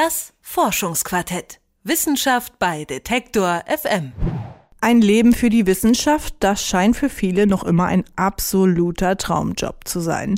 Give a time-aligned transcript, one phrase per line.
[0.00, 1.58] Das Forschungsquartett.
[1.82, 4.12] Wissenschaft bei Detektor FM.
[4.80, 9.98] Ein Leben für die Wissenschaft, das scheint für viele noch immer ein absoluter Traumjob zu
[9.98, 10.36] sein.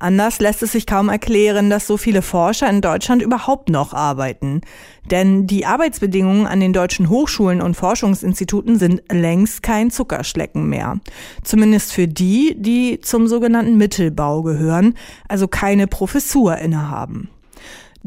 [0.00, 4.62] Anders lässt es sich kaum erklären, dass so viele Forscher in Deutschland überhaupt noch arbeiten.
[5.08, 10.98] Denn die Arbeitsbedingungen an den deutschen Hochschulen und Forschungsinstituten sind längst kein Zuckerschlecken mehr.
[11.44, 14.94] Zumindest für die, die zum sogenannten Mittelbau gehören,
[15.28, 17.30] also keine Professur innehaben.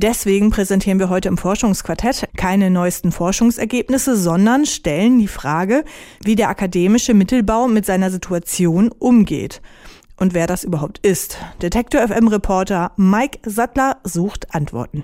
[0.01, 5.83] Deswegen präsentieren wir heute im Forschungsquartett keine neuesten Forschungsergebnisse, sondern stellen die Frage,
[6.23, 9.61] wie der akademische Mittelbau mit seiner Situation umgeht.
[10.15, 11.37] Und wer das überhaupt ist.
[11.61, 15.03] Detektor FM Reporter Mike Sattler sucht Antworten.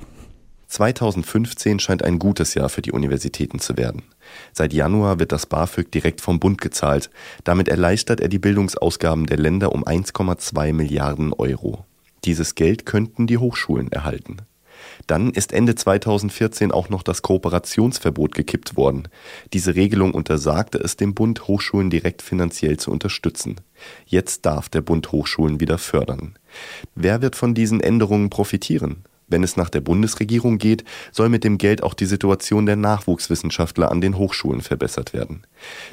[0.68, 4.04] 2015 scheint ein gutes Jahr für die Universitäten zu werden.
[4.54, 7.10] Seit Januar wird das BAföG direkt vom Bund gezahlt.
[7.44, 11.84] Damit erleichtert er die Bildungsausgaben der Länder um 1,2 Milliarden Euro.
[12.24, 14.38] Dieses Geld könnten die Hochschulen erhalten.
[15.08, 19.08] Dann ist Ende 2014 auch noch das Kooperationsverbot gekippt worden.
[19.54, 23.56] Diese Regelung untersagte es dem Bund, Hochschulen direkt finanziell zu unterstützen.
[24.06, 26.38] Jetzt darf der Bund Hochschulen wieder fördern.
[26.96, 29.04] Wer wird von diesen Änderungen profitieren?
[29.28, 33.92] Wenn es nach der Bundesregierung geht, soll mit dem Geld auch die Situation der Nachwuchswissenschaftler
[33.92, 35.42] an den Hochschulen verbessert werden.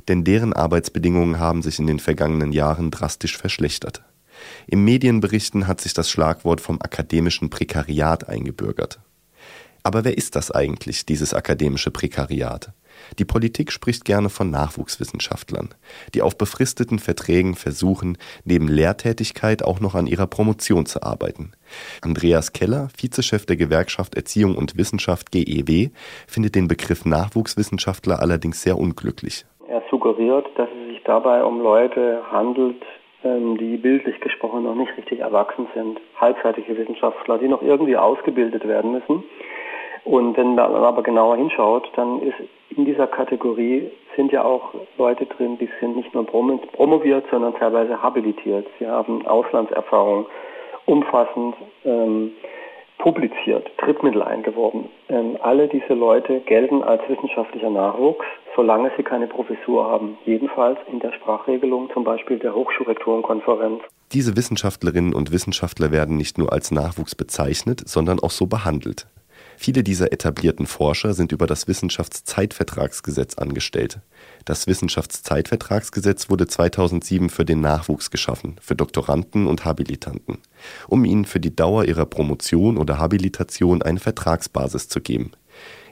[0.08, 4.02] Denn deren Arbeitsbedingungen haben sich in den vergangenen Jahren drastisch verschlechtert.
[4.66, 9.00] Im Medienberichten hat sich das Schlagwort vom akademischen Prekariat eingebürgert.
[9.82, 12.72] Aber wer ist das eigentlich, dieses akademische Prekariat?
[13.18, 15.70] Die Politik spricht gerne von Nachwuchswissenschaftlern,
[16.14, 21.52] die auf befristeten Verträgen versuchen, neben Lehrtätigkeit auch noch an ihrer Promotion zu arbeiten.
[22.02, 25.90] Andreas Keller, Vizechef der Gewerkschaft Erziehung und Wissenschaft GEW,
[26.28, 29.44] findet den Begriff Nachwuchswissenschaftler allerdings sehr unglücklich.
[29.68, 32.82] Er suggeriert, dass es sich dabei um Leute handelt,
[33.22, 38.92] die bildlich gesprochen noch nicht richtig erwachsen sind, halbfertige Wissenschaftler, die noch irgendwie ausgebildet werden
[38.92, 39.24] müssen.
[40.04, 42.34] Und wenn man aber genauer hinschaut, dann ist
[42.76, 48.02] in dieser Kategorie sind ja auch Leute drin, die sind nicht nur promoviert, sondern teilweise
[48.02, 48.66] habilitiert.
[48.78, 50.26] Sie haben Auslandserfahrung
[50.86, 51.54] umfassend
[51.84, 52.32] ähm,
[52.98, 54.88] publiziert, Drittmittel eingeworben.
[55.08, 58.26] Ähm, alle diese Leute gelten als wissenschaftlicher Nachwuchs,
[58.56, 60.18] solange sie keine Professur haben.
[60.24, 63.82] Jedenfalls in der Sprachregelung zum Beispiel der Hochschulrektorenkonferenz.
[64.12, 69.06] Diese Wissenschaftlerinnen und Wissenschaftler werden nicht nur als Nachwuchs bezeichnet, sondern auch so behandelt.
[69.56, 74.00] Viele dieser etablierten Forscher sind über das Wissenschaftszeitvertragsgesetz angestellt.
[74.44, 80.38] Das Wissenschaftszeitvertragsgesetz wurde 2007 für den Nachwuchs geschaffen, für Doktoranden und Habilitanten,
[80.88, 85.32] um ihnen für die Dauer ihrer Promotion oder Habilitation eine Vertragsbasis zu geben.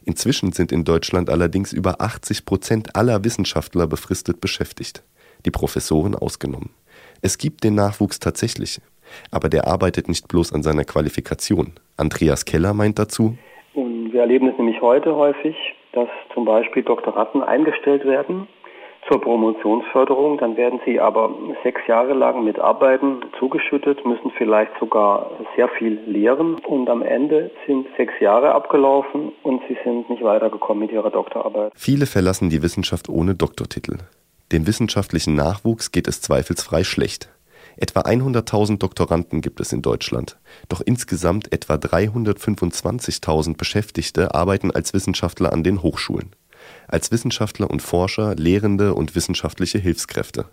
[0.05, 5.03] Inzwischen sind in Deutschland allerdings über 80 Prozent aller Wissenschaftler befristet beschäftigt,
[5.45, 6.71] die Professoren ausgenommen.
[7.23, 8.81] Es gibt den Nachwuchs tatsächlich,
[9.31, 11.73] aber der arbeitet nicht bloß an seiner Qualifikation.
[11.97, 13.37] Andreas Keller meint dazu,
[13.75, 15.57] und wir erleben es nämlich heute häufig,
[15.93, 18.49] dass zum Beispiel Doktoranden eingestellt werden
[19.11, 20.39] zur Promotionsförderung.
[20.39, 25.99] Dann werden sie aber sechs Jahre lang mit Arbeiten zugeschüttet, müssen vielleicht sogar sehr viel
[26.07, 31.11] lehren und am Ende sind sechs Jahre abgelaufen und sie sind nicht weitergekommen mit ihrer
[31.11, 31.73] Doktorarbeit.
[31.75, 33.99] Viele verlassen die Wissenschaft ohne Doktortitel.
[34.53, 37.31] Dem wissenschaftlichen Nachwuchs geht es zweifelsfrei schlecht.
[37.77, 40.39] Etwa 100.000 Doktoranden gibt es in Deutschland,
[40.69, 46.35] doch insgesamt etwa 325.000 Beschäftigte arbeiten als Wissenschaftler an den Hochschulen.
[46.89, 50.47] Als Wissenschaftler und Forscher, Lehrende und wissenschaftliche Hilfskräfte.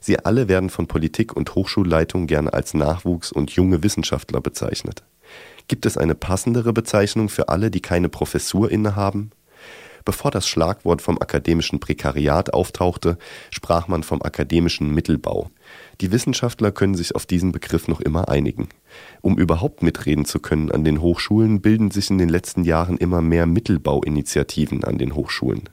[0.00, 5.02] Sie alle werden von Politik und Hochschulleitung gerne als Nachwuchs und junge Wissenschaftler bezeichnet.
[5.66, 9.30] Gibt es eine passendere Bezeichnung für alle, die keine Professur innehaben?
[10.04, 13.16] Bevor das Schlagwort vom akademischen Prekariat auftauchte,
[13.50, 15.50] sprach man vom akademischen Mittelbau.
[16.00, 18.68] Die Wissenschaftler können sich auf diesen Begriff noch immer einigen.
[19.20, 23.22] Um überhaupt mitreden zu können an den Hochschulen, bilden sich in den letzten Jahren immer
[23.22, 25.68] mehr Mittelbauinitiativen an den Hochschulen.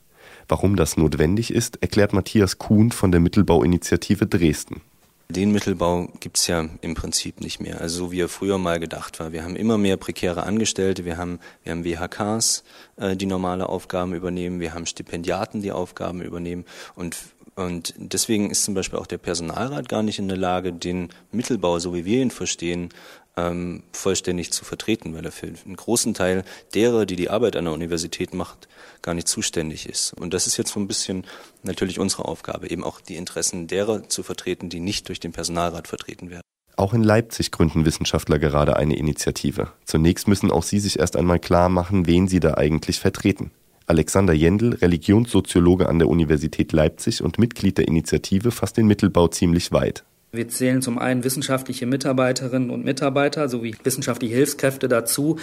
[0.48, 4.82] Warum das notwendig ist, erklärt Matthias Kuhn von der Mittelbauinitiative Dresden.
[5.30, 9.22] Den Mittelbau gibt's ja im Prinzip nicht mehr, also so wie er früher mal gedacht
[9.22, 9.32] war.
[9.32, 12.66] Wir haben immer mehr prekäre Angestellte, wir haben, wir haben WHKs,
[12.98, 16.66] äh, die normale Aufgaben übernehmen, wir haben Stipendiaten, die Aufgaben übernehmen
[16.96, 17.16] und
[17.56, 21.80] und deswegen ist zum Beispiel auch der Personalrat gar nicht in der Lage, den Mittelbau,
[21.80, 22.90] so wie wir ihn verstehen,
[23.38, 26.44] ähm, vollständig zu vertreten, weil er für einen großen Teil
[26.74, 28.68] derer, die die Arbeit an der Universität macht,
[29.02, 30.14] gar nicht zuständig ist.
[30.14, 31.26] Und das ist jetzt so ein bisschen
[31.64, 35.88] natürlich unsere Aufgabe, eben auch die Interessen derer zu vertreten, die nicht durch den Personalrat
[35.88, 36.42] vertreten werden.
[36.78, 39.72] Auch in Leipzig gründen Wissenschaftler gerade eine Initiative.
[39.86, 43.52] Zunächst müssen auch sie sich erst einmal klar machen, wen sie da eigentlich vertreten.
[43.86, 49.72] Alexander Jendl, Religionssoziologe an der Universität Leipzig und Mitglied der Initiative, fasst den Mittelbau ziemlich
[49.72, 50.04] weit.
[50.34, 55.38] Wir zählen zum einen wissenschaftliche Mitarbeiterinnen und Mitarbeiter sowie wissenschaftliche Hilfskräfte dazu,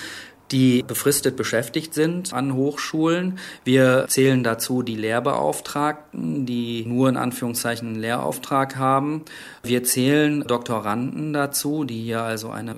[0.51, 3.39] die befristet beschäftigt sind an Hochschulen.
[3.65, 9.25] Wir zählen dazu die Lehrbeauftragten, die nur in Anführungszeichen einen Lehrauftrag haben.
[9.63, 12.75] Wir zählen Doktoranden dazu, die hier also eine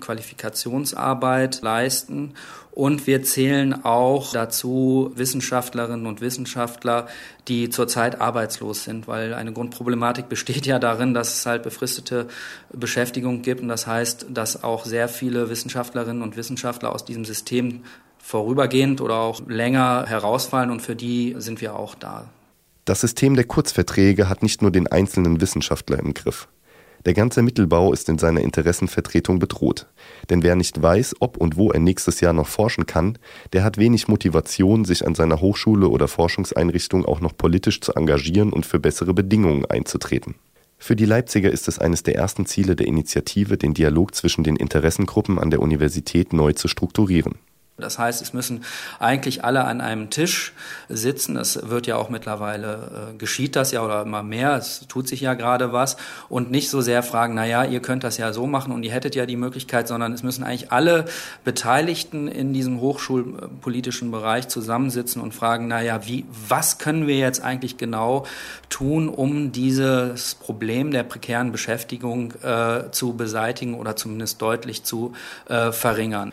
[0.00, 2.34] Qualifikationsarbeit leisten.
[2.72, 7.06] Und wir zählen auch dazu Wissenschaftlerinnen und Wissenschaftler,
[7.46, 12.28] die zurzeit arbeitslos sind, weil eine Grundproblematik besteht ja darin, dass es halt befristete
[12.72, 13.60] Beschäftigung gibt.
[13.60, 17.82] Und das heißt, dass auch sehr viele Wissenschaftlerinnen und Wissenschaftler aus diesem System
[18.16, 20.70] vorübergehend oder auch länger herausfallen.
[20.70, 22.30] Und für die sind wir auch da.
[22.86, 26.48] Das System der Kurzverträge hat nicht nur den einzelnen Wissenschaftler im Griff.
[27.04, 29.88] Der ganze Mittelbau ist in seiner Interessenvertretung bedroht.
[30.30, 33.18] Denn wer nicht weiß, ob und wo er nächstes Jahr noch forschen kann,
[33.52, 38.52] der hat wenig Motivation, sich an seiner Hochschule oder Forschungseinrichtung auch noch politisch zu engagieren
[38.52, 40.36] und für bessere Bedingungen einzutreten.
[40.78, 44.56] Für die Leipziger ist es eines der ersten Ziele der Initiative, den Dialog zwischen den
[44.56, 47.36] Interessengruppen an der Universität neu zu strukturieren.
[47.82, 48.64] Das heißt, es müssen
[48.98, 50.52] eigentlich alle an einem Tisch
[50.88, 51.36] sitzen.
[51.36, 55.20] Es wird ja auch mittlerweile, äh, geschieht das ja oder immer mehr, es tut sich
[55.20, 55.96] ja gerade was
[56.28, 58.92] und nicht so sehr fragen, na ja, ihr könnt das ja so machen und ihr
[58.92, 61.06] hättet ja die Möglichkeit, sondern es müssen eigentlich alle
[61.44, 67.42] Beteiligten in diesem hochschulpolitischen Bereich zusammensitzen und fragen, na ja, wie, was können wir jetzt
[67.42, 68.26] eigentlich genau
[68.68, 75.12] tun, um dieses Problem der prekären Beschäftigung äh, zu beseitigen oder zumindest deutlich zu
[75.48, 76.32] äh, verringern.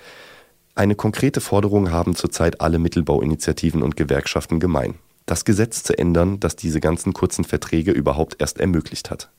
[0.80, 4.96] Eine konkrete Forderung haben zurzeit alle Mittelbauinitiativen und Gewerkschaften gemein.
[5.26, 9.30] Das Gesetz zu ändern, das diese ganzen kurzen Verträge überhaupt erst ermöglicht hat.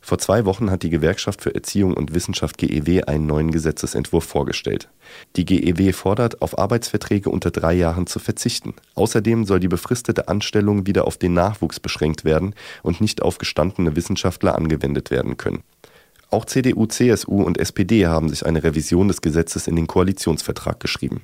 [0.00, 4.88] Vor zwei Wochen hat die Gewerkschaft für Erziehung und Wissenschaft GEW einen neuen Gesetzesentwurf vorgestellt.
[5.34, 8.74] Die GEW fordert, auf Arbeitsverträge unter drei Jahren zu verzichten.
[8.94, 12.54] Außerdem soll die befristete Anstellung wieder auf den Nachwuchs beschränkt werden
[12.84, 15.64] und nicht auf gestandene Wissenschaftler angewendet werden können.
[16.28, 21.22] Auch CDU, CSU und SPD haben sich eine Revision des Gesetzes in den Koalitionsvertrag geschrieben.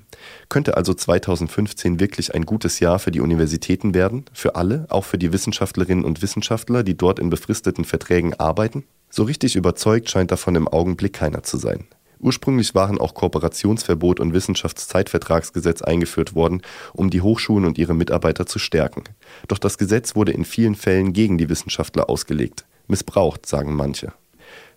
[0.48, 4.24] Könnte also 2015 wirklich ein gutes Jahr für die Universitäten werden?
[4.32, 8.84] Für alle, auch für die Wissenschaftlerinnen und Wissenschaftler, die dort in befristeten Verträgen arbeiten?
[9.10, 11.84] So richtig überzeugt scheint davon im Augenblick keiner zu sein.
[12.20, 16.62] Ursprünglich waren auch Kooperationsverbot und Wissenschaftszeitvertragsgesetz eingeführt worden,
[16.92, 19.02] um die Hochschulen und ihre Mitarbeiter zu stärken.
[19.48, 22.64] Doch das Gesetz wurde in vielen Fällen gegen die Wissenschaftler ausgelegt.
[22.86, 24.12] Missbraucht, sagen manche.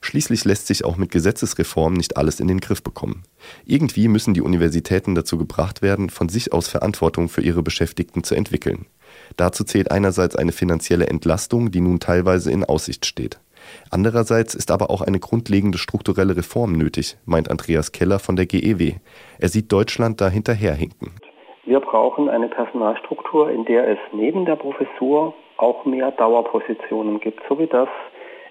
[0.02, 3.24] Schließlich lässt sich auch mit Gesetzesreformen nicht alles in den Griff bekommen.
[3.66, 8.36] Irgendwie müssen die Universitäten dazu gebracht werden, von sich aus Verantwortung für ihre Beschäftigten zu
[8.36, 8.86] entwickeln.
[9.38, 13.40] Dazu zählt einerseits eine finanzielle Entlastung, die nun teilweise in Aussicht steht.
[13.90, 18.94] Andererseits ist aber auch eine grundlegende strukturelle Reform nötig, meint Andreas Keller von der GEW.
[19.40, 21.14] Er sieht Deutschland da hinterherhinken.
[21.66, 27.58] Wir brauchen eine Personalstruktur, in der es neben der Professur auch mehr Dauerpositionen gibt, so
[27.58, 27.90] wie das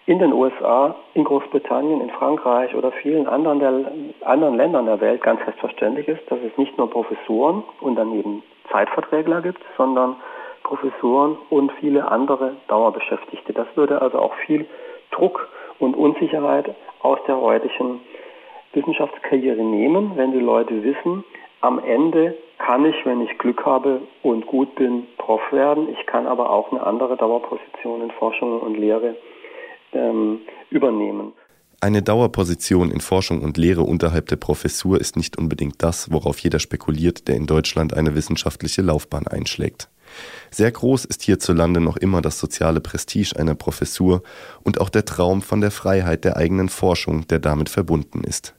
[0.06, 3.92] in den USA, in Großbritannien, in Frankreich oder vielen anderen, der,
[4.28, 9.40] anderen Ländern der Welt ganz selbstverständlich ist, dass es nicht nur Professuren und daneben Zeitverträgler
[9.40, 10.16] gibt, sondern
[10.62, 13.52] Professuren und viele andere Dauerbeschäftigte.
[13.52, 14.66] Das würde also auch viel
[15.10, 15.48] Druck
[15.78, 18.00] und Unsicherheit aus der heutigen
[18.72, 21.24] Wissenschaftskarriere nehmen, wenn die Leute wissen,
[21.60, 25.88] am Ende kann ich, wenn ich Glück habe und gut bin, Prof werden.
[25.90, 29.16] Ich kann aber auch eine andere Dauerposition in Forschung und Lehre
[29.94, 31.32] ähm, übernehmen.
[31.80, 36.58] Eine Dauerposition in Forschung und Lehre unterhalb der Professur ist nicht unbedingt das, worauf jeder
[36.58, 39.90] spekuliert, der in Deutschland eine wissenschaftliche Laufbahn einschlägt.
[40.50, 44.22] Sehr groß ist hierzulande noch immer das soziale Prestige einer Professur
[44.62, 48.54] und auch der Traum von der Freiheit der eigenen Forschung, der damit verbunden ist.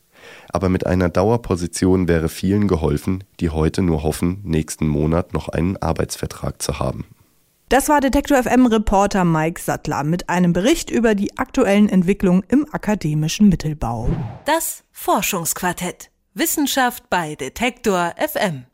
[0.51, 5.77] Aber mit einer Dauerposition wäre vielen geholfen, die heute nur hoffen, nächsten Monat noch einen
[5.77, 7.05] Arbeitsvertrag zu haben.
[7.69, 12.67] Das war Detektor FM Reporter Mike Sattler mit einem Bericht über die aktuellen Entwicklungen im
[12.71, 14.07] akademischen Mittelbau.
[14.45, 16.11] Das Forschungsquartett.
[16.35, 18.65] Wissenschaft bei Detektor FM.